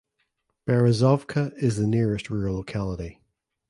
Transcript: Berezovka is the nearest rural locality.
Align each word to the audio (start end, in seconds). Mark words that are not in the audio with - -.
Berezovka 0.65 1.55
is 1.61 1.75
the 1.77 1.85
nearest 1.85 2.31
rural 2.31 2.55
locality. 2.55 3.21